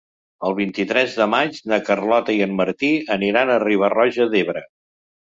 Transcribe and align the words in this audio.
El 0.47 0.53
vint-i-tres 0.59 1.17
de 1.17 1.25
maig 1.33 1.59
na 1.71 1.77
Carlota 1.89 2.35
i 2.37 2.41
en 2.45 2.55
Martí 2.61 2.89
aniran 3.17 3.51
a 3.53 3.59
Riba-roja 3.65 4.27
d'Ebre. 4.33 4.65